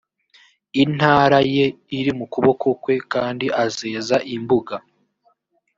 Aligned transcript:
intara 0.83 1.39
ye 1.55 1.65
iri 1.97 2.11
mu 2.17 2.25
kuboko 2.33 2.65
kwe 2.81 2.95
kandi 3.13 3.45
azeza 3.63 4.17
imbuga 4.35 4.75